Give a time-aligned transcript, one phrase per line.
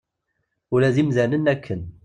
[0.73, 1.81] Ula d imdanen akken.